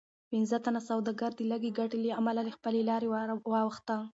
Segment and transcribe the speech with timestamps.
[0.31, 3.07] پنځه تنه سوداګر د لږې ګټې له امله له خپلې لارې
[3.53, 4.01] واوښتل.